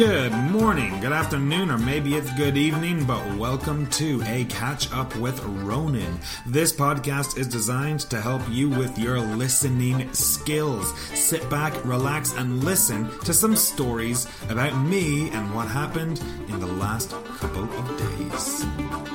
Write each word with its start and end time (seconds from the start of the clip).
Good 0.00 0.32
morning, 0.32 0.98
good 1.00 1.12
afternoon, 1.12 1.70
or 1.70 1.76
maybe 1.76 2.14
it's 2.14 2.32
good 2.32 2.56
evening, 2.56 3.04
but 3.04 3.36
welcome 3.36 3.86
to 3.90 4.22
A 4.24 4.46
Catch 4.46 4.90
Up 4.94 5.14
with 5.16 5.38
Ronan. 5.44 6.18
This 6.46 6.72
podcast 6.72 7.36
is 7.36 7.46
designed 7.46 8.00
to 8.08 8.18
help 8.18 8.40
you 8.48 8.70
with 8.70 8.98
your 8.98 9.20
listening 9.20 10.10
skills. 10.14 10.98
Sit 11.10 11.50
back, 11.50 11.74
relax, 11.84 12.32
and 12.32 12.64
listen 12.64 13.10
to 13.26 13.34
some 13.34 13.54
stories 13.54 14.26
about 14.48 14.74
me 14.86 15.28
and 15.32 15.54
what 15.54 15.68
happened 15.68 16.18
in 16.48 16.60
the 16.60 16.66
last 16.66 17.10
couple 17.38 17.64
of 17.64 17.98
days. 17.98 19.09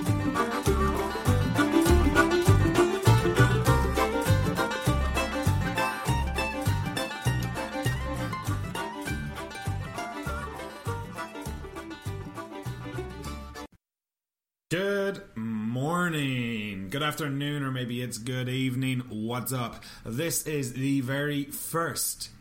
Good 14.72 15.22
morning, 15.36 16.90
good 16.90 17.04
afternoon, 17.04 17.62
or 17.62 17.70
maybe 17.70 18.02
it's 18.02 18.18
good 18.18 18.50
evening. 18.50 19.02
What's 19.10 19.54
up? 19.54 19.84
This 20.04 20.48
is 20.48 20.74
the 20.74 21.02
very 21.02 21.44
first 21.44 22.32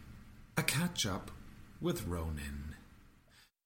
A 0.57 0.63
Catch 0.63 1.05
Up 1.05 1.31
with 1.83 2.07
Ronan. 2.07 2.77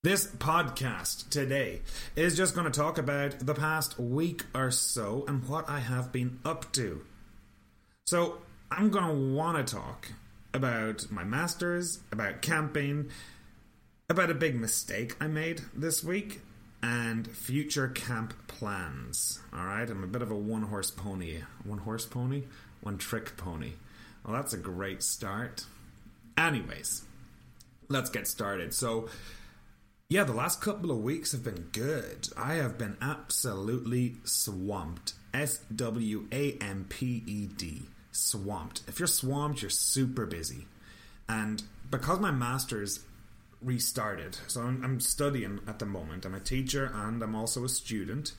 This 0.03 0.27
podcast 0.27 1.29
today 1.29 1.83
is 2.17 2.35
just 2.35 2.53
going 2.53 2.69
to 2.69 2.77
talk 2.77 2.97
about 2.97 3.39
the 3.39 3.55
past 3.55 3.97
week 3.97 4.43
or 4.53 4.71
so 4.71 5.23
and 5.25 5.47
what 5.47 5.69
I 5.69 5.79
have 5.79 6.11
been 6.11 6.39
up 6.43 6.69
to. 6.73 7.05
So, 8.07 8.39
I'm 8.69 8.89
going 8.89 9.07
to 9.07 9.35
want 9.37 9.65
to 9.65 9.73
talk 9.73 10.11
about 10.53 11.09
my 11.09 11.23
masters, 11.23 12.01
about 12.11 12.41
camping, 12.41 13.09
about 14.09 14.29
a 14.29 14.35
big 14.35 14.59
mistake 14.59 15.15
I 15.21 15.27
made 15.27 15.61
this 15.73 16.03
week, 16.03 16.41
and 16.81 17.27
future 17.27 17.87
camp 17.87 18.33
plans. 18.47 19.39
All 19.53 19.65
right, 19.65 19.89
I'm 19.89 20.03
a 20.03 20.07
bit 20.07 20.21
of 20.21 20.31
a 20.31 20.35
one 20.35 20.63
horse 20.63 20.91
pony. 20.91 21.39
One 21.63 21.79
horse 21.79 22.05
pony? 22.05 22.43
One 22.81 22.97
trick 22.97 23.35
pony. 23.37 23.73
Well, 24.23 24.33
that's 24.33 24.53
a 24.53 24.57
great 24.57 25.03
start. 25.03 25.65
Anyways, 26.37 27.03
let's 27.89 28.09
get 28.09 28.27
started. 28.27 28.73
So, 28.73 29.09
yeah, 30.07 30.23
the 30.23 30.33
last 30.33 30.61
couple 30.61 30.91
of 30.91 30.99
weeks 30.99 31.33
have 31.33 31.43
been 31.43 31.69
good. 31.71 32.29
I 32.37 32.55
have 32.55 32.77
been 32.77 32.97
absolutely 33.01 34.15
swamped. 34.23 35.13
S 35.33 35.59
W 35.75 36.27
A 36.31 36.53
M 36.61 36.85
P 36.89 37.23
E 37.25 37.47
D. 37.47 37.83
Swamped. 38.11 38.81
If 38.87 38.99
you're 38.99 39.07
swamped, 39.07 39.61
you're 39.61 39.69
super 39.69 40.25
busy. 40.25 40.65
And 41.27 41.61
because 41.91 42.19
my 42.19 42.31
master's 42.31 43.01
restarted. 43.61 44.37
So 44.47 44.61
I'm, 44.61 44.83
I'm, 44.83 44.99
studying 44.99 45.59
at 45.67 45.79
the 45.79 45.85
moment. 45.85 46.25
I'm 46.25 46.35
a 46.35 46.39
teacher 46.39 46.91
and 46.93 47.21
I'm 47.21 47.35
also 47.35 47.63
a 47.63 47.69
student. 47.69 48.33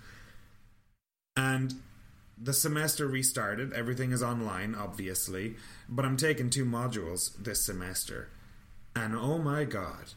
And 1.36 1.74
the 2.38 2.52
semester 2.52 3.06
restarted. 3.06 3.72
Everything 3.72 4.12
is 4.12 4.22
online, 4.22 4.74
obviously. 4.74 5.56
But 5.88 6.04
I'm 6.04 6.16
taking 6.16 6.50
two 6.50 6.64
modules 6.64 7.36
this 7.42 7.64
semester. 7.64 8.30
And 8.96 9.14
oh 9.14 9.38
my 9.38 9.64
god, 9.64 10.12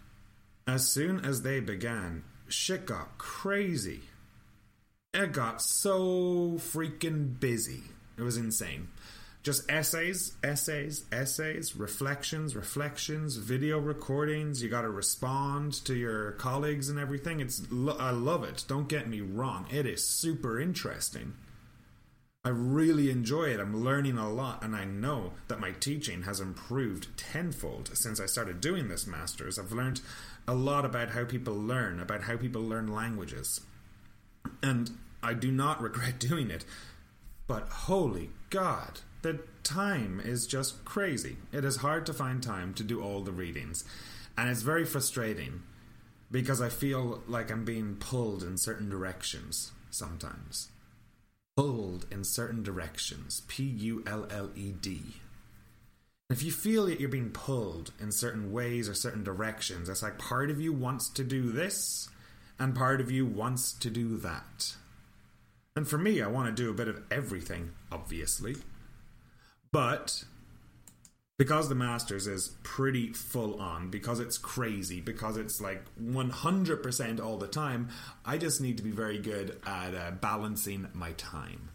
as 0.65 0.87
soon 0.87 1.23
as 1.23 1.41
they 1.41 1.59
began, 1.59 2.23
shit 2.47 2.85
got 2.85 3.17
crazy. 3.17 4.01
It 5.13 5.31
got 5.31 5.61
so 5.61 6.53
freaking 6.57 7.39
busy. 7.39 7.83
It 8.17 8.21
was 8.21 8.37
insane 8.37 8.87
just 9.43 9.69
essays, 9.69 10.37
essays, 10.41 11.03
essays, 11.11 11.75
reflections, 11.75 12.55
reflections, 12.55 13.35
video 13.35 13.77
recordings. 13.77 14.63
You 14.63 14.69
got 14.69 14.83
to 14.83 14.89
respond 14.89 15.73
to 15.85 15.93
your 15.93 16.31
colleagues 16.33 16.89
and 16.89 16.97
everything. 16.97 17.41
It's 17.41 17.61
I 17.99 18.11
love 18.11 18.45
it. 18.45 18.63
Don't 18.69 18.87
get 18.87 19.09
me 19.09 19.19
wrong. 19.19 19.65
It 19.69 19.85
is 19.85 20.07
super 20.07 20.59
interesting. 20.59 21.33
I 22.45 22.49
really 22.49 23.09
enjoy 23.09 23.45
it. 23.45 23.59
I'm 23.59 23.83
learning 23.83 24.17
a 24.17 24.29
lot, 24.29 24.63
and 24.63 24.75
I 24.75 24.83
know 24.83 25.33
that 25.47 25.61
my 25.61 25.71
teaching 25.71 26.23
has 26.23 26.41
improved 26.41 27.15
tenfold 27.17 27.91
since 27.97 28.19
I 28.19 28.25
started 28.25 28.59
doing 28.59 28.87
this 28.87 29.07
masters. 29.07 29.57
I've 29.57 29.71
learned 29.71 30.01
a 30.47 30.53
lot 30.53 30.83
about 30.83 31.11
how 31.11 31.23
people 31.23 31.53
learn, 31.53 32.01
about 32.01 32.23
how 32.23 32.35
people 32.35 32.61
learn 32.61 32.87
languages. 32.87 33.61
And 34.61 34.91
I 35.21 35.33
do 35.33 35.51
not 35.51 35.81
regret 35.81 36.19
doing 36.19 36.49
it. 36.49 36.65
But 37.47 37.67
holy 37.69 38.29
God, 38.49 38.99
the 39.23 39.39
time 39.63 40.21
is 40.23 40.45
just 40.45 40.85
crazy. 40.85 41.37
It 41.51 41.65
is 41.65 41.77
hard 41.77 42.05
to 42.05 42.13
find 42.13 42.43
time 42.43 42.73
to 42.75 42.83
do 42.83 43.01
all 43.01 43.21
the 43.21 43.31
readings. 43.31 43.83
And 44.37 44.49
it's 44.49 44.61
very 44.61 44.85
frustrating 44.85 45.63
because 46.29 46.61
I 46.61 46.69
feel 46.69 47.23
like 47.27 47.51
I'm 47.51 47.65
being 47.65 47.95
pulled 47.95 48.43
in 48.43 48.57
certain 48.57 48.89
directions 48.89 49.71
sometimes. 49.89 50.69
Pulled 51.55 52.05
in 52.11 52.23
certain 52.23 52.63
directions. 52.63 53.41
P 53.47 53.63
U 53.63 54.03
L 54.05 54.27
L 54.29 54.49
E 54.55 54.71
D. 54.71 55.01
If 56.29 56.41
you 56.41 56.51
feel 56.51 56.87
that 56.87 56.99
you're 56.99 57.09
being 57.09 57.29
pulled 57.29 57.91
in 57.99 58.11
certain 58.11 58.51
ways 58.51 58.89
or 58.89 58.93
certain 58.93 59.23
directions, 59.23 59.87
it's 59.87 60.01
like 60.01 60.17
part 60.17 60.49
of 60.49 60.59
you 60.59 60.73
wants 60.73 61.09
to 61.09 61.23
do 61.23 61.51
this 61.51 62.09
and 62.57 62.75
part 62.75 63.01
of 63.01 63.11
you 63.11 63.25
wants 63.25 63.71
to 63.73 63.89
do 63.89 64.17
that. 64.17 64.75
And 65.75 65.87
for 65.87 65.97
me, 65.97 66.21
I 66.21 66.27
want 66.27 66.47
to 66.55 66.63
do 66.63 66.69
a 66.69 66.73
bit 66.73 66.87
of 66.87 67.01
everything, 67.11 67.71
obviously. 67.91 68.55
But 69.73 70.23
because 71.39 71.67
the 71.67 71.75
Masters 71.75 72.27
is 72.27 72.55
pretty 72.61 73.11
full 73.11 73.59
on, 73.59 73.89
because 73.89 74.19
it's 74.19 74.37
crazy, 74.37 75.01
because 75.01 75.35
it's 75.35 75.59
like 75.59 75.83
100% 75.99 77.19
all 77.19 77.37
the 77.37 77.47
time, 77.47 77.89
I 78.23 78.37
just 78.37 78.61
need 78.61 78.77
to 78.77 78.83
be 78.83 78.91
very 78.91 79.17
good 79.17 79.59
at 79.65 79.95
uh, 79.95 80.11
balancing 80.11 80.87
my 80.93 81.13
time. 81.13 81.71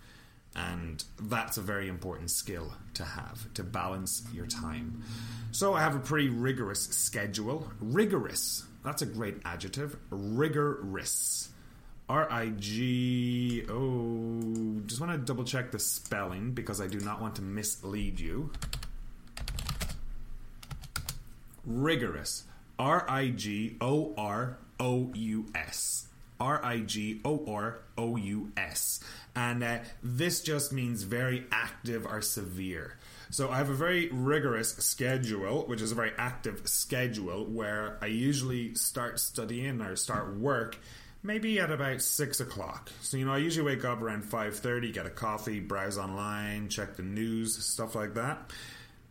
And 0.55 1.03
that's 1.21 1.57
a 1.57 1.61
very 1.61 1.89
important 1.89 2.31
skill 2.31 2.73
to 2.95 3.05
have, 3.05 3.53
to 3.55 3.65
balance 3.65 4.23
your 4.33 4.47
time. 4.47 5.03
So 5.51 5.75
I 5.75 5.81
have 5.81 5.97
a 5.97 6.01
pretty 6.01 6.29
rigorous 6.29 6.85
schedule. 6.85 7.69
Rigorous, 7.81 8.65
that's 8.85 9.03
a 9.03 9.07
great 9.07 9.39
adjective. 9.45 9.97
Rigorous. 10.11 11.49
R 12.09 12.31
I 12.31 12.49
G. 12.49 13.65
Oh, 13.69 14.81
just 14.87 15.01
want 15.01 15.13
to 15.13 15.19
double 15.19 15.45
check 15.45 15.71
the 15.71 15.79
spelling 15.79 16.53
because 16.53 16.81
I 16.81 16.87
do 16.87 17.01
not 17.01 17.21
want 17.21 17.37
to 17.37 17.43
mislead 17.43 18.19
you. 18.19 18.51
Rigorous. 21.67 22.45
R 22.79 23.05
I 23.09 23.29
G 23.29 23.77
O 23.81 24.15
R 24.17 24.57
O 24.81 25.11
U 25.13 25.47
S. 25.55 26.07
R 26.41 26.65
I 26.65 26.79
G 26.79 27.21
O 27.25 27.45
R 27.47 27.81
O 27.99 28.17
U 28.17 28.53
S. 28.57 29.01
And 29.37 29.63
uh, 29.63 29.79
this 30.03 30.41
just 30.41 30.73
means 30.73 31.03
very 31.03 31.45
active 31.53 32.07
or 32.07 32.23
severe. 32.23 32.97
So 33.31 33.51
I 33.51 33.59
have 33.59 33.69
a 33.69 33.75
very 33.75 34.09
rigorous 34.09 34.75
schedule, 34.77 35.67
which 35.67 35.83
is 35.83 35.93
a 35.93 35.95
very 35.95 36.13
active 36.17 36.67
schedule 36.67 37.45
where 37.45 37.99
I 38.01 38.07
usually 38.07 38.75
start 38.75 39.21
studying 39.21 39.83
or 39.83 39.95
start 39.97 40.35
work 40.37 40.79
maybe 41.23 41.59
at 41.61 41.71
about 41.71 42.03
six 42.03 42.41
o'clock. 42.41 42.91
So 43.01 43.17
you 43.17 43.25
know, 43.25 43.33
I 43.33 43.39
usually 43.39 43.75
wake 43.75 43.85
up 43.85 44.03
around 44.03 44.25
five 44.25 44.57
thirty, 44.57 44.93
get 44.93 45.07
a 45.07 45.11
coffee, 45.11 45.61
browse 45.61 45.99
online, 45.99 46.69
check 46.69 46.97
the 46.97 47.03
news, 47.03 47.57
stuff 47.57 47.95
like 47.95 48.15
that. 48.15 48.51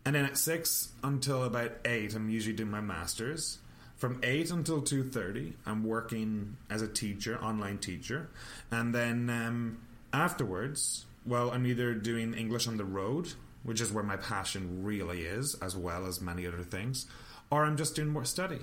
And 0.05 0.15
then 0.15 0.25
at 0.25 0.37
six 0.37 0.93
until 1.03 1.43
about 1.43 1.71
eight, 1.85 2.15
I'm 2.15 2.29
usually 2.29 2.55
doing 2.55 2.71
my 2.71 2.81
masters. 2.81 3.59
From 3.97 4.19
eight 4.21 4.51
until 4.51 4.81
two 4.81 5.03
thirty, 5.03 5.53
I'm 5.65 5.83
working 5.83 6.57
as 6.69 6.81
a 6.81 6.87
teacher, 6.87 7.37
online 7.43 7.79
teacher, 7.79 8.29
and 8.69 8.93
then 8.93 9.29
um, 9.29 9.79
afterwards, 10.13 11.05
well, 11.25 11.49
I'm 11.49 11.65
either 11.65 11.95
doing 11.95 12.35
English 12.35 12.67
on 12.67 12.77
the 12.77 12.85
road, 12.85 13.33
which 13.63 13.81
is 13.81 13.91
where 13.91 14.03
my 14.03 14.17
passion 14.17 14.83
really 14.83 15.21
is, 15.21 15.55
as 15.63 15.75
well 15.75 16.05
as 16.05 16.21
many 16.21 16.45
other 16.45 16.61
things, 16.61 17.07
or 17.49 17.65
I'm 17.65 17.75
just 17.75 17.95
doing 17.95 18.09
more 18.09 18.23
study, 18.23 18.59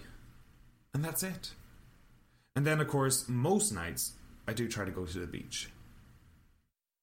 and 0.95 1.05
that's 1.05 1.25
it. 1.25 1.51
And 2.56 2.67
then, 2.67 2.81
of 2.81 2.89
course, 2.89 3.29
most 3.29 3.73
nights 3.73 4.12
I 4.47 4.53
do 4.53 4.69
try 4.69 4.85
to 4.85 4.91
go 4.91 5.05
to 5.05 5.19
the 5.19 5.27
beach. 5.27 5.71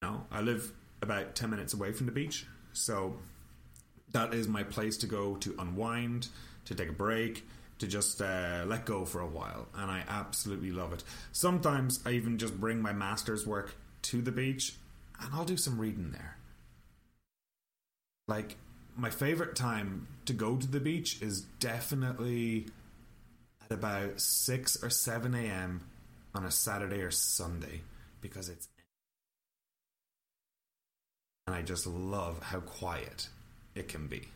Now, 0.02 0.26
I 0.32 0.42
live 0.42 0.72
about 1.02 1.36
10 1.36 1.50
minutes 1.50 1.74
away 1.74 1.92
from 1.92 2.06
the 2.06 2.12
beach, 2.12 2.46
so 2.74 3.18
that 4.12 4.34
is 4.34 4.48
my 4.48 4.64
place 4.64 4.98
to 4.98 5.08
go 5.08 5.36
to 5.38 5.56
unwind, 5.60 6.28
to 6.66 6.76
take 6.76 6.90
a 6.90 6.94
break, 6.94 7.46
to 7.80 7.88
just 7.88 8.22
uh, 8.22 8.64
let 8.68 8.86
go 8.86 9.06
for 9.06 9.22
a 9.22 9.28
while, 9.28 9.68
and 9.76 9.90
I 9.90 10.04
absolutely 10.08 10.72
love 10.72 10.94
it. 10.94 11.04
Sometimes 11.32 12.00
I 12.06 12.12
even 12.12 12.38
just 12.38 12.60
bring 12.60 12.82
my 12.82 12.94
master's 12.94 13.46
work 13.46 13.76
to 14.04 14.22
the 14.22 14.32
beach 14.32 14.76
and 15.20 15.34
I'll 15.34 15.46
do 15.46 15.58
some 15.58 15.80
reading 15.80 16.12
there. 16.12 16.38
Like, 18.28 18.58
my 18.96 19.10
favorite 19.10 19.56
time 19.56 20.08
to 20.26 20.34
go 20.34 20.58
to 20.58 20.68
the 20.68 20.80
beach 20.80 21.22
is 21.22 21.42
definitely 21.60 22.68
about 23.72 24.20
6 24.20 24.84
or 24.84 24.90
7 24.90 25.34
a.m. 25.36 25.82
on 26.34 26.46
a 26.46 26.52
Saturday 26.52 27.02
or 27.02 27.12
Sunday 27.12 27.82
because 28.22 28.50
it's. 28.50 28.68
And 31.48 31.56
I 31.56 31.62
just 31.62 31.88
love 31.88 32.42
how 32.42 32.60
quiet 32.60 33.28
it 33.76 33.88
can 33.88 34.08
be. 34.08 34.28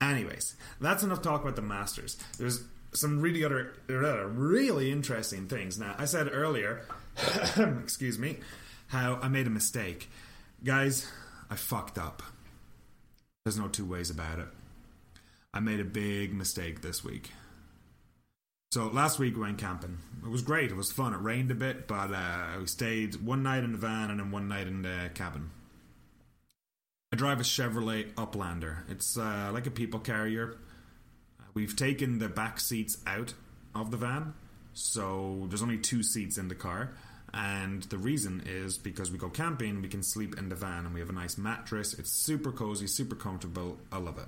Anyways, 0.00 0.56
that's 0.80 1.02
enough 1.02 1.22
talk 1.22 1.42
about 1.42 1.56
the 1.56 1.62
Masters. 1.62 2.18
There's 2.38 2.64
some 2.92 3.20
really 3.20 3.44
other, 3.44 3.74
other 3.88 4.26
really 4.26 4.90
interesting 4.90 5.46
things. 5.46 5.78
Now, 5.78 5.94
I 5.98 6.04
said 6.04 6.28
earlier, 6.30 6.86
excuse 7.82 8.18
me, 8.18 8.38
how 8.88 9.18
I 9.22 9.28
made 9.28 9.46
a 9.46 9.50
mistake. 9.50 10.10
Guys, 10.62 11.10
I 11.50 11.56
fucked 11.56 11.98
up. 11.98 12.22
There's 13.44 13.58
no 13.58 13.68
two 13.68 13.84
ways 13.84 14.10
about 14.10 14.38
it. 14.38 14.48
I 15.52 15.60
made 15.60 15.80
a 15.80 15.84
big 15.84 16.34
mistake 16.34 16.82
this 16.82 17.04
week. 17.04 17.30
So 18.74 18.88
last 18.88 19.20
week 19.20 19.36
we 19.36 19.42
went 19.42 19.58
camping. 19.58 19.98
It 20.24 20.28
was 20.28 20.42
great. 20.42 20.72
It 20.72 20.76
was 20.76 20.90
fun. 20.90 21.14
It 21.14 21.20
rained 21.20 21.48
a 21.52 21.54
bit, 21.54 21.86
but 21.86 22.12
uh, 22.12 22.56
we 22.58 22.66
stayed 22.66 23.14
one 23.24 23.44
night 23.44 23.62
in 23.62 23.70
the 23.70 23.78
van 23.78 24.10
and 24.10 24.18
then 24.18 24.32
one 24.32 24.48
night 24.48 24.66
in 24.66 24.82
the 24.82 25.12
cabin. 25.14 25.52
I 27.12 27.16
drive 27.16 27.38
a 27.38 27.44
Chevrolet 27.44 28.12
Uplander. 28.14 28.78
It's 28.90 29.16
uh, 29.16 29.52
like 29.54 29.68
a 29.68 29.70
people 29.70 30.00
carrier. 30.00 30.56
We've 31.54 31.76
taken 31.76 32.18
the 32.18 32.28
back 32.28 32.58
seats 32.58 32.98
out 33.06 33.34
of 33.76 33.92
the 33.92 33.96
van, 33.96 34.34
so 34.72 35.46
there's 35.48 35.62
only 35.62 35.78
two 35.78 36.02
seats 36.02 36.36
in 36.36 36.48
the 36.48 36.56
car. 36.56 36.94
And 37.32 37.84
the 37.84 37.98
reason 37.98 38.42
is 38.44 38.76
because 38.76 39.12
we 39.12 39.18
go 39.18 39.28
camping, 39.28 39.82
we 39.82 39.88
can 39.88 40.02
sleep 40.02 40.36
in 40.36 40.48
the 40.48 40.56
van, 40.56 40.84
and 40.84 40.92
we 40.92 40.98
have 40.98 41.10
a 41.10 41.12
nice 41.12 41.38
mattress. 41.38 41.94
It's 41.94 42.10
super 42.10 42.50
cozy, 42.50 42.88
super 42.88 43.14
comfortable. 43.14 43.78
I 43.92 43.98
love 43.98 44.18
it. 44.18 44.26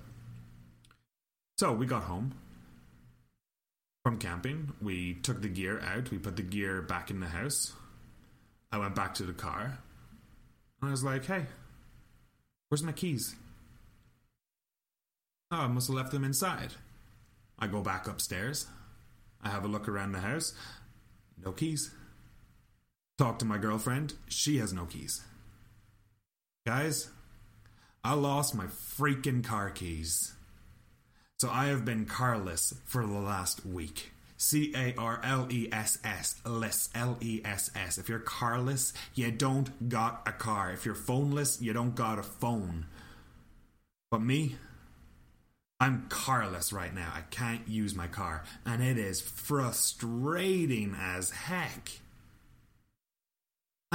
So 1.58 1.72
we 1.72 1.86
got 1.86 2.04
home 2.04 2.34
from 4.06 4.18
camping. 4.18 4.72
We 4.80 5.14
took 5.14 5.42
the 5.42 5.48
gear 5.48 5.80
out. 5.80 6.12
We 6.12 6.18
put 6.18 6.36
the 6.36 6.42
gear 6.42 6.80
back 6.80 7.10
in 7.10 7.18
the 7.18 7.26
house. 7.26 7.72
I 8.70 8.78
went 8.78 8.94
back 8.94 9.14
to 9.14 9.24
the 9.24 9.32
car. 9.32 9.80
And 10.80 10.88
I 10.88 10.92
was 10.92 11.02
like, 11.02 11.24
hey, 11.24 11.46
where's 12.68 12.84
my 12.84 12.92
keys? 12.92 13.34
Oh, 15.50 15.56
I 15.56 15.66
must 15.66 15.88
have 15.88 15.96
left 15.96 16.12
them 16.12 16.22
inside. 16.22 16.74
I 17.58 17.66
go 17.66 17.80
back 17.80 18.06
upstairs. 18.06 18.68
I 19.42 19.48
have 19.48 19.64
a 19.64 19.68
look 19.68 19.88
around 19.88 20.12
the 20.12 20.20
house. 20.20 20.54
No 21.44 21.50
keys. 21.50 21.90
Talk 23.18 23.40
to 23.40 23.44
my 23.44 23.58
girlfriend. 23.58 24.14
She 24.28 24.58
has 24.58 24.72
no 24.72 24.84
keys. 24.84 25.24
Guys, 26.64 27.10
I 28.04 28.14
lost 28.14 28.54
my 28.54 28.66
freaking 28.66 29.42
car 29.42 29.68
keys. 29.70 30.35
So 31.38 31.50
I 31.50 31.66
have 31.66 31.84
been 31.84 32.06
carless 32.06 32.72
for 32.86 33.06
the 33.06 33.18
last 33.18 33.66
week. 33.66 34.12
C 34.38 34.72
A 34.74 34.94
R 34.96 35.20
L 35.22 35.46
E 35.50 35.68
S 35.70 35.98
S, 36.02 36.40
less 36.46 36.88
L 36.94 37.18
E 37.20 37.42
S 37.44 37.70
S. 37.74 37.98
If 37.98 38.08
you're 38.08 38.18
carless, 38.18 38.94
you 39.14 39.30
don't 39.30 39.88
got 39.90 40.22
a 40.26 40.32
car. 40.32 40.72
If 40.72 40.86
you're 40.86 40.94
phoneless, 40.94 41.60
you 41.60 41.74
don't 41.74 41.94
got 41.94 42.18
a 42.18 42.22
phone. 42.22 42.86
But 44.10 44.22
me, 44.22 44.56
I'm 45.78 46.06
carless 46.08 46.72
right 46.72 46.94
now. 46.94 47.12
I 47.14 47.20
can't 47.22 47.68
use 47.68 47.94
my 47.94 48.06
car, 48.06 48.44
and 48.64 48.82
it 48.82 48.96
is 48.96 49.20
frustrating 49.20 50.96
as 50.98 51.30
heck. 51.30 52.00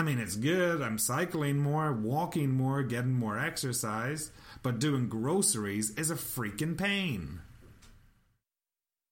I 0.01 0.03
mean, 0.03 0.17
it's 0.17 0.35
good. 0.35 0.81
I'm 0.81 0.97
cycling 0.97 1.59
more, 1.59 1.93
walking 1.93 2.49
more, 2.49 2.81
getting 2.81 3.13
more 3.13 3.37
exercise, 3.37 4.31
but 4.63 4.79
doing 4.79 5.07
groceries 5.07 5.91
is 5.91 6.09
a 6.09 6.15
freaking 6.15 6.75
pain. 6.75 7.41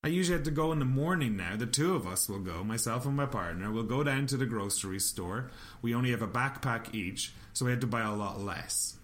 I 0.03 0.07
usually 0.07 0.37
have 0.37 0.45
to 0.45 0.51
go 0.51 0.71
in 0.71 0.79
the 0.79 0.85
morning 0.85 1.37
now. 1.37 1.55
The 1.55 1.67
two 1.67 1.93
of 1.93 2.07
us 2.07 2.27
will 2.27 2.39
go, 2.39 2.63
myself 2.63 3.05
and 3.05 3.15
my 3.15 3.27
partner. 3.27 3.71
We'll 3.71 3.83
go 3.83 4.03
down 4.03 4.25
to 4.27 4.37
the 4.37 4.47
grocery 4.47 4.99
store. 4.99 5.51
We 5.83 5.93
only 5.93 6.09
have 6.09 6.23
a 6.23 6.27
backpack 6.27 6.95
each, 6.95 7.33
so 7.53 7.65
we 7.65 7.71
had 7.71 7.81
to 7.81 7.87
buy 7.87 8.01
a 8.01 8.15
lot 8.15 8.41
less. 8.41 8.97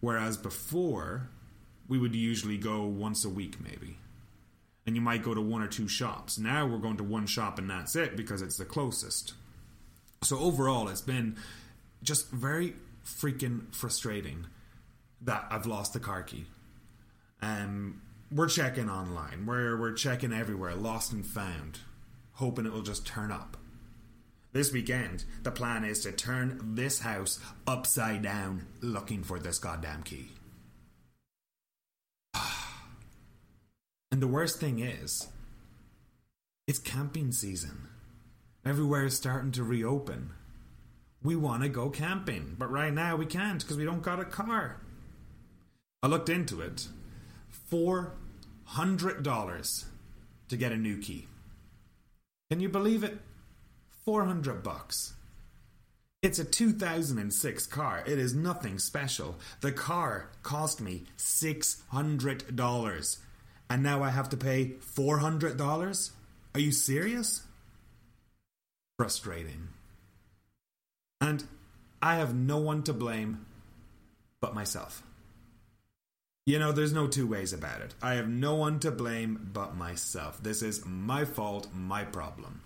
Whereas 0.00 0.36
before, 0.36 1.30
we 1.88 1.96
would 1.96 2.14
usually 2.14 2.58
go 2.58 2.84
once 2.84 3.24
a 3.24 3.30
week, 3.30 3.56
maybe. 3.58 3.96
And 4.84 4.94
you 4.94 5.00
might 5.00 5.22
go 5.22 5.32
to 5.32 5.40
one 5.40 5.62
or 5.62 5.68
two 5.68 5.88
shops. 5.88 6.38
Now 6.38 6.66
we're 6.66 6.76
going 6.76 6.98
to 6.98 7.04
one 7.04 7.24
shop 7.24 7.58
and 7.58 7.70
that's 7.70 7.96
it 7.96 8.18
because 8.18 8.42
it's 8.42 8.58
the 8.58 8.66
closest. 8.66 9.32
So 10.22 10.38
overall, 10.38 10.88
it's 10.88 11.00
been 11.00 11.36
just 12.02 12.30
very 12.30 12.74
freaking 13.04 13.74
frustrating 13.74 14.46
that 15.22 15.46
I've 15.50 15.66
lost 15.66 15.92
the 15.92 16.00
car 16.00 16.22
key. 16.22 16.46
Um, 17.40 18.00
we're 18.30 18.48
checking 18.48 18.88
online. 18.88 19.46
We're 19.46 19.76
we're 19.78 19.92
checking 19.92 20.32
everywhere, 20.32 20.74
lost 20.74 21.12
and 21.12 21.26
found, 21.26 21.80
hoping 22.34 22.66
it 22.66 22.72
will 22.72 22.82
just 22.82 23.06
turn 23.06 23.32
up. 23.32 23.56
This 24.52 24.72
weekend, 24.72 25.24
the 25.42 25.50
plan 25.50 25.82
is 25.82 26.00
to 26.00 26.12
turn 26.12 26.74
this 26.74 27.00
house 27.00 27.40
upside 27.66 28.22
down 28.22 28.66
looking 28.80 29.22
for 29.24 29.38
this 29.38 29.58
goddamn 29.58 30.02
key. 30.02 30.30
And 34.10 34.20
the 34.20 34.28
worst 34.28 34.60
thing 34.60 34.80
is, 34.80 35.28
it's 36.66 36.78
camping 36.78 37.32
season. 37.32 37.88
Everywhere 38.64 39.06
is 39.06 39.16
starting 39.16 39.50
to 39.52 39.64
reopen. 39.64 40.30
We 41.22 41.36
want 41.36 41.62
to 41.62 41.68
go 41.68 41.90
camping, 41.90 42.56
but 42.58 42.70
right 42.70 42.92
now 42.92 43.16
we 43.16 43.26
can't 43.26 43.60
because 43.60 43.76
we 43.76 43.84
don't 43.84 44.02
got 44.02 44.20
a 44.20 44.24
car. 44.24 44.80
I 46.02 46.06
looked 46.06 46.28
into 46.28 46.60
it. 46.60 46.86
$400 47.70 49.84
to 50.48 50.56
get 50.56 50.72
a 50.72 50.76
new 50.76 50.98
key. 50.98 51.28
Can 52.50 52.60
you 52.60 52.68
believe 52.68 53.04
it? 53.04 53.18
400 54.04 54.62
bucks. 54.62 55.14
It's 56.22 56.38
a 56.38 56.44
2006 56.44 57.66
car. 57.66 58.04
It 58.06 58.18
is 58.18 58.34
nothing 58.34 58.78
special. 58.78 59.36
The 59.60 59.72
car 59.72 60.30
cost 60.42 60.80
me 60.80 61.04
$600 61.18 63.18
and 63.72 63.82
now 63.82 64.02
I 64.02 64.10
have 64.10 64.28
to 64.28 64.36
pay 64.36 64.74
$400? 64.94 66.10
Are 66.54 66.60
you 66.60 66.72
serious? 66.72 67.42
Frustrating. 69.02 69.66
And 71.20 71.42
I 72.00 72.14
have 72.14 72.36
no 72.36 72.58
one 72.58 72.84
to 72.84 72.92
blame 72.92 73.46
but 74.40 74.54
myself. 74.54 75.02
You 76.46 76.60
know, 76.60 76.70
there's 76.70 76.92
no 76.92 77.08
two 77.08 77.26
ways 77.26 77.52
about 77.52 77.80
it. 77.80 77.94
I 78.00 78.14
have 78.14 78.28
no 78.28 78.54
one 78.54 78.78
to 78.78 78.92
blame 78.92 79.50
but 79.52 79.74
myself. 79.74 80.40
This 80.40 80.62
is 80.62 80.86
my 80.86 81.24
fault, 81.24 81.66
my 81.74 82.04
problem. 82.04 82.60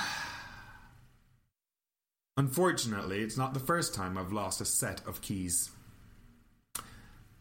Unfortunately, 2.37 3.23
it's 3.23 3.37
not 3.37 3.55
the 3.55 3.59
first 3.59 3.95
time 3.95 4.15
I've 4.15 4.31
lost 4.31 4.61
a 4.61 4.65
set 4.65 5.01
of 5.07 5.21
keys. 5.21 5.71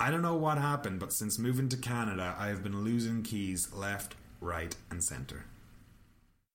I 0.00 0.10
don't 0.10 0.22
know 0.22 0.36
what 0.36 0.56
happened, 0.56 1.00
but 1.00 1.12
since 1.12 1.38
moving 1.38 1.68
to 1.68 1.76
Canada, 1.76 2.34
I 2.38 2.46
have 2.46 2.62
been 2.62 2.82
losing 2.82 3.22
keys 3.22 3.74
left, 3.74 4.14
right, 4.40 4.74
and 4.90 5.04
center. 5.04 5.44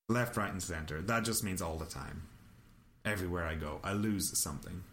Left, 0.10 0.36
right, 0.36 0.52
and 0.52 0.62
center. 0.62 1.02
That 1.02 1.24
just 1.24 1.44
means 1.44 1.62
all 1.62 1.78
the 1.78 1.86
time. 1.86 2.24
Everywhere 3.06 3.46
I 3.46 3.56
go, 3.56 3.80
I 3.84 3.94
lose 3.94 4.38
something. 4.42 4.84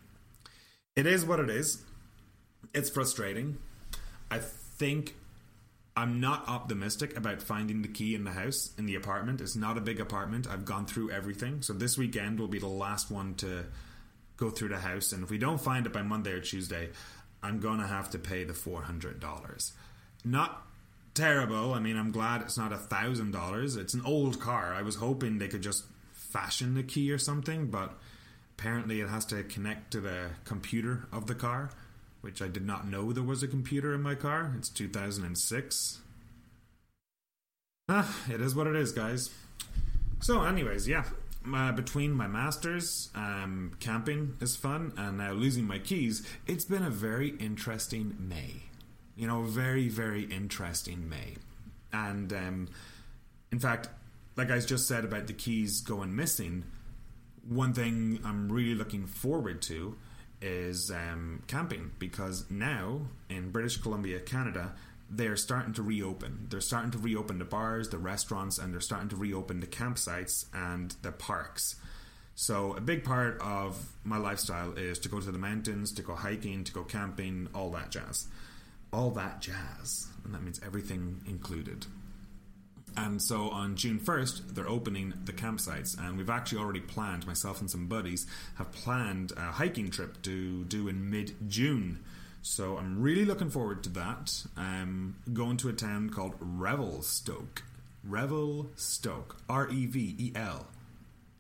It 0.94 1.06
is 1.06 1.24
what 1.24 1.40
it 1.40 1.50
is. 1.50 1.82
It's 2.74 2.90
frustrating. 2.90 3.58
I 4.30 4.38
think 4.38 5.14
I'm 5.96 6.20
not 6.20 6.46
optimistic 6.46 7.16
about 7.16 7.40
finding 7.40 7.80
the 7.80 7.88
key 7.88 8.14
in 8.14 8.24
the 8.24 8.32
house, 8.32 8.70
in 8.76 8.84
the 8.84 8.94
apartment. 8.94 9.40
It's 9.40 9.56
not 9.56 9.78
a 9.78 9.80
big 9.80 10.00
apartment. 10.00 10.46
I've 10.46 10.66
gone 10.66 10.84
through 10.84 11.10
everything. 11.10 11.62
So 11.62 11.72
this 11.72 11.96
weekend 11.96 12.38
will 12.38 12.48
be 12.48 12.58
the 12.58 12.66
last 12.66 13.10
one 13.10 13.34
to 13.36 13.64
go 14.36 14.50
through 14.50 14.68
the 14.68 14.78
house. 14.78 15.12
And 15.12 15.24
if 15.24 15.30
we 15.30 15.38
don't 15.38 15.60
find 15.60 15.86
it 15.86 15.94
by 15.94 16.02
Monday 16.02 16.32
or 16.32 16.40
Tuesday, 16.40 16.90
I'm 17.42 17.58
going 17.58 17.78
to 17.80 17.86
have 17.86 18.10
to 18.10 18.18
pay 18.18 18.44
the 18.44 18.52
$400. 18.52 19.72
Not 20.24 20.65
terrible. 21.16 21.74
I 21.74 21.80
mean, 21.80 21.96
I'm 21.96 22.12
glad 22.12 22.42
it's 22.42 22.58
not 22.58 22.72
a 22.72 22.76
$1,000. 22.76 23.76
It's 23.76 23.94
an 23.94 24.02
old 24.04 24.38
car. 24.38 24.74
I 24.74 24.82
was 24.82 24.96
hoping 24.96 25.38
they 25.38 25.48
could 25.48 25.62
just 25.62 25.84
fashion 26.12 26.74
the 26.74 26.82
key 26.82 27.10
or 27.10 27.18
something, 27.18 27.66
but 27.68 27.94
apparently 28.56 29.00
it 29.00 29.08
has 29.08 29.24
to 29.26 29.42
connect 29.44 29.90
to 29.92 30.00
the 30.00 30.30
computer 30.44 31.06
of 31.12 31.26
the 31.26 31.34
car, 31.34 31.70
which 32.20 32.42
I 32.42 32.48
did 32.48 32.66
not 32.66 32.86
know 32.86 33.12
there 33.12 33.24
was 33.24 33.42
a 33.42 33.48
computer 33.48 33.94
in 33.94 34.02
my 34.02 34.14
car. 34.14 34.52
It's 34.56 34.68
2006. 34.68 36.00
Ah, 37.88 38.16
it 38.28 38.40
is 38.40 38.54
what 38.54 38.66
it 38.66 38.76
is, 38.76 38.92
guys. 38.92 39.30
So, 40.20 40.42
anyways, 40.42 40.88
yeah, 40.88 41.04
uh, 41.54 41.72
between 41.72 42.12
my 42.12 42.26
masters, 42.26 43.10
um, 43.14 43.72
camping 43.80 44.36
is 44.40 44.56
fun, 44.56 44.92
and 44.96 45.18
now 45.18 45.32
losing 45.32 45.66
my 45.66 45.78
keys, 45.78 46.26
it's 46.46 46.64
been 46.64 46.82
a 46.82 46.90
very 46.90 47.30
interesting 47.38 48.16
May. 48.18 48.64
You 49.16 49.26
know, 49.26 49.42
very, 49.42 49.88
very 49.88 50.24
interesting 50.24 51.08
May. 51.08 51.36
And 51.92 52.32
um, 52.32 52.68
in 53.50 53.58
fact, 53.58 53.88
like 54.36 54.50
I 54.50 54.58
just 54.60 54.86
said 54.86 55.04
about 55.04 55.26
the 55.26 55.32
keys 55.32 55.80
going 55.80 56.14
missing, 56.14 56.64
one 57.48 57.72
thing 57.72 58.20
I'm 58.24 58.50
really 58.52 58.74
looking 58.74 59.06
forward 59.06 59.62
to 59.62 59.96
is 60.42 60.90
um, 60.90 61.42
camping 61.46 61.92
because 61.98 62.44
now 62.50 63.00
in 63.30 63.50
British 63.50 63.78
Columbia, 63.78 64.20
Canada, 64.20 64.74
they're 65.08 65.36
starting 65.36 65.72
to 65.74 65.82
reopen. 65.82 66.46
They're 66.50 66.60
starting 66.60 66.90
to 66.90 66.98
reopen 66.98 67.38
the 67.38 67.44
bars, 67.44 67.88
the 67.88 67.98
restaurants, 67.98 68.58
and 68.58 68.72
they're 68.72 68.80
starting 68.80 69.08
to 69.10 69.16
reopen 69.16 69.60
the 69.60 69.66
campsites 69.66 70.46
and 70.52 70.94
the 71.02 71.12
parks. 71.12 71.76
So, 72.34 72.74
a 72.74 72.80
big 72.80 73.02
part 73.04 73.40
of 73.40 73.92
my 74.04 74.18
lifestyle 74.18 74.72
is 74.72 74.98
to 75.00 75.08
go 75.08 75.20
to 75.20 75.30
the 75.30 75.38
mountains, 75.38 75.92
to 75.92 76.02
go 76.02 76.14
hiking, 76.14 76.64
to 76.64 76.72
go 76.72 76.82
camping, 76.82 77.48
all 77.54 77.70
that 77.70 77.90
jazz. 77.90 78.26
All 78.92 79.10
that 79.12 79.40
jazz. 79.40 80.08
And 80.24 80.34
that 80.34 80.42
means 80.42 80.60
everything 80.64 81.22
included. 81.26 81.86
And 82.96 83.20
so 83.20 83.50
on 83.50 83.76
June 83.76 84.00
1st, 84.00 84.54
they're 84.54 84.68
opening 84.68 85.12
the 85.24 85.32
campsites, 85.32 85.98
and 85.98 86.16
we've 86.16 86.30
actually 86.30 86.58
already 86.58 86.80
planned, 86.80 87.26
myself 87.26 87.60
and 87.60 87.70
some 87.70 87.86
buddies 87.88 88.26
have 88.54 88.72
planned 88.72 89.32
a 89.36 89.52
hiking 89.52 89.90
trip 89.90 90.22
to 90.22 90.64
do 90.64 90.88
in 90.88 91.10
mid 91.10 91.34
June. 91.46 92.02
So 92.40 92.78
I'm 92.78 93.02
really 93.02 93.24
looking 93.24 93.50
forward 93.50 93.82
to 93.84 93.90
that. 93.90 94.44
I'm 94.56 95.16
going 95.32 95.58
to 95.58 95.68
a 95.68 95.72
town 95.72 96.10
called 96.10 96.36
Revelstoke. 96.38 97.64
Revelstoke. 98.02 99.36
R 99.48 99.68
E 99.68 99.86
V 99.86 100.14
E 100.18 100.32
L 100.34 100.66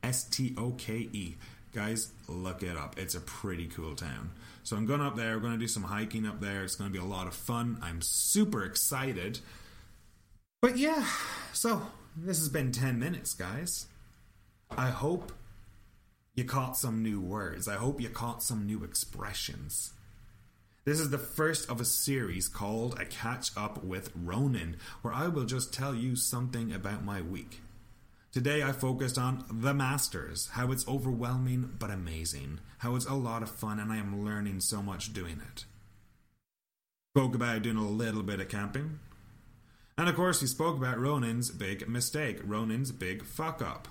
S 0.02 0.24
T 0.24 0.52
O 0.58 0.72
K 0.72 1.08
E. 1.12 1.36
Guys, 1.76 2.10
look 2.26 2.62
it 2.62 2.74
up. 2.74 2.98
It's 2.98 3.14
a 3.14 3.20
pretty 3.20 3.66
cool 3.66 3.94
town. 3.94 4.30
So 4.62 4.78
I'm 4.78 4.86
going 4.86 5.02
up 5.02 5.14
there. 5.14 5.34
We're 5.34 5.42
going 5.42 5.52
to 5.52 5.58
do 5.58 5.68
some 5.68 5.82
hiking 5.82 6.26
up 6.26 6.40
there. 6.40 6.64
It's 6.64 6.74
going 6.74 6.90
to 6.90 6.98
be 6.98 7.04
a 7.04 7.06
lot 7.06 7.26
of 7.26 7.34
fun. 7.34 7.78
I'm 7.82 8.00
super 8.00 8.64
excited. 8.64 9.40
But 10.62 10.78
yeah, 10.78 11.06
so 11.52 11.82
this 12.16 12.38
has 12.38 12.48
been 12.48 12.72
10 12.72 12.98
minutes, 12.98 13.34
guys. 13.34 13.88
I 14.70 14.88
hope 14.88 15.32
you 16.34 16.44
caught 16.44 16.78
some 16.78 17.02
new 17.02 17.20
words. 17.20 17.68
I 17.68 17.74
hope 17.74 18.00
you 18.00 18.08
caught 18.08 18.42
some 18.42 18.64
new 18.64 18.82
expressions. 18.82 19.92
This 20.86 20.98
is 20.98 21.10
the 21.10 21.18
first 21.18 21.68
of 21.68 21.78
a 21.78 21.84
series 21.84 22.48
called 22.48 22.98
A 22.98 23.04
Catch 23.04 23.54
Up 23.54 23.84
with 23.84 24.12
Ronan, 24.16 24.76
where 25.02 25.12
I 25.12 25.28
will 25.28 25.44
just 25.44 25.74
tell 25.74 25.94
you 25.94 26.16
something 26.16 26.72
about 26.72 27.04
my 27.04 27.20
week. 27.20 27.60
Today 28.36 28.62
I 28.62 28.72
focused 28.72 29.16
on 29.16 29.46
The 29.50 29.72
Masters, 29.72 30.50
how 30.52 30.70
it's 30.70 30.86
overwhelming 30.86 31.70
but 31.78 31.90
amazing, 31.90 32.60
how 32.76 32.94
it's 32.94 33.06
a 33.06 33.14
lot 33.14 33.42
of 33.42 33.48
fun 33.48 33.80
and 33.80 33.90
I 33.90 33.96
am 33.96 34.26
learning 34.26 34.60
so 34.60 34.82
much 34.82 35.14
doing 35.14 35.40
it. 35.40 35.64
Spoke 37.14 37.34
about 37.34 37.62
doing 37.62 37.78
a 37.78 37.88
little 37.88 38.22
bit 38.22 38.40
of 38.40 38.50
camping, 38.50 38.98
and 39.96 40.06
of 40.06 40.16
course, 40.16 40.42
we 40.42 40.48
spoke 40.48 40.76
about 40.76 41.00
Ronan's 41.00 41.50
big 41.50 41.88
mistake, 41.88 42.40
Ronan's 42.44 42.92
big 42.92 43.24
fuck 43.24 43.62
up. 43.62 43.88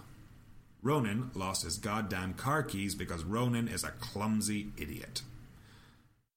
Ronan 0.83 1.31
lost 1.33 1.63
his 1.63 1.79
goddamn 1.79 2.35
car 2.35 2.61
keys 2.61 2.93
because 2.93 3.23
Ronan 3.23 3.67
is 3.67 3.83
a 3.83 3.93
clumsy 3.99 4.73
idiot. 4.77 5.23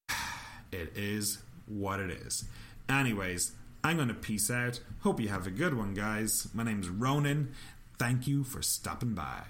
It 0.73 0.93
is 0.97 1.43
what 1.67 2.01
it 2.01 2.11
is. 2.11 2.47
Anyways, 2.89 3.53
I'm 3.85 3.97
going 3.97 4.09
to 4.09 4.15
peace 4.15 4.51
out. 4.51 4.81
Hope 5.01 5.21
you 5.21 5.29
have 5.29 5.47
a 5.47 5.51
good 5.51 5.75
one, 5.75 5.95
guys. 5.95 6.49
My 6.53 6.63
name's 6.63 6.89
Ronan. 6.89 7.53
Thank 7.99 8.29
you 8.29 8.45
for 8.45 8.63
stopping 8.63 9.15
by. 9.15 9.43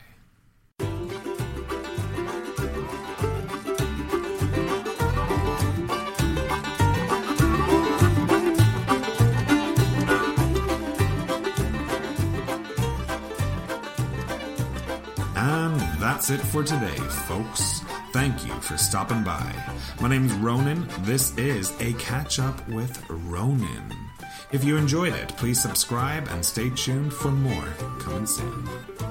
And 15.36 15.80
that's 16.00 16.30
it 16.30 16.40
for 16.40 16.64
today, 16.64 16.96
folks. 17.26 17.80
Thank 18.12 18.46
you 18.46 18.54
for 18.62 18.78
stopping 18.78 19.22
by. 19.22 19.54
My 20.00 20.08
name's 20.08 20.32
Ronan. 20.32 20.88
This 21.00 21.36
is 21.36 21.78
a 21.82 21.92
catch 21.94 22.38
up 22.38 22.66
with 22.68 23.04
Ronan. 23.10 24.07
If 24.50 24.64
you 24.64 24.78
enjoyed 24.78 25.12
it, 25.12 25.28
please 25.36 25.60
subscribe 25.60 26.26
and 26.28 26.42
stay 26.42 26.70
tuned 26.70 27.12
for 27.12 27.30
more 27.30 27.68
coming 28.00 28.24
soon. 28.24 28.66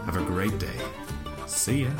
Have 0.05 0.17
a 0.17 0.25
great 0.25 0.57
day. 0.57 0.79
See 1.45 1.83
ya. 1.83 1.91